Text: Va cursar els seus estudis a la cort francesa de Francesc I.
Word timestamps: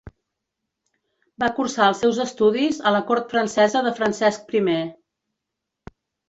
Va 1.43 1.49
cursar 1.59 1.89
els 1.93 2.01
seus 2.03 2.21
estudis 2.23 2.79
a 2.87 2.95
la 2.95 3.03
cort 3.11 3.29
francesa 3.35 3.85
de 3.89 3.93
Francesc 4.01 4.57
I. 4.63 4.65